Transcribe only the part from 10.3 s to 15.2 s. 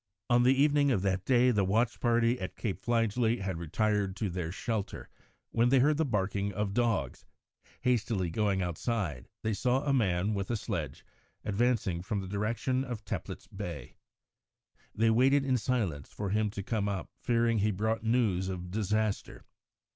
with a sledge, advancing from the direction of Teplitz Bay. They